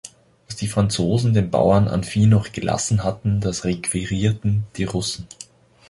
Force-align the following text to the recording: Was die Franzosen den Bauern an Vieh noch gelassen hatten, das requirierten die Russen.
Was 0.47 0.55
die 0.55 0.67
Franzosen 0.67 1.35
den 1.35 1.51
Bauern 1.51 1.87
an 1.87 2.03
Vieh 2.03 2.25
noch 2.25 2.51
gelassen 2.53 3.03
hatten, 3.03 3.39
das 3.39 3.65
requirierten 3.65 4.63
die 4.75 4.85
Russen. 4.85 5.27